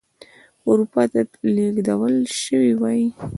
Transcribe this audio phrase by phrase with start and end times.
[0.67, 1.19] اروپا ته
[1.55, 3.01] لېږدول شوي وای.